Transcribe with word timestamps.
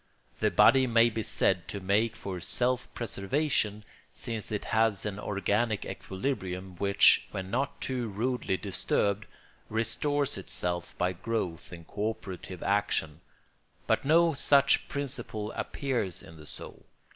The 0.39 0.49
body 0.49 0.87
may 0.87 1.11
be 1.11 1.21
said 1.21 1.67
to 1.67 1.79
make 1.79 2.15
for 2.15 2.39
self 2.39 2.91
preservation, 2.95 3.85
since 4.11 4.51
it 4.51 4.65
has 4.65 5.05
an 5.05 5.19
organic 5.19 5.85
equilibrium 5.85 6.75
which, 6.77 7.27
when 7.29 7.51
not 7.51 7.79
too 7.79 8.07
rudely 8.07 8.57
disturbed, 8.57 9.27
restores 9.69 10.39
itself 10.39 10.97
by 10.97 11.13
growth 11.13 11.71
and 11.71 11.85
co 11.87 12.09
operative 12.09 12.63
action; 12.63 13.21
but 13.85 14.03
no 14.03 14.33
such 14.33 14.87
principle 14.87 15.51
appears 15.51 16.23
in 16.23 16.35
the 16.35 16.47
soul. 16.47 16.83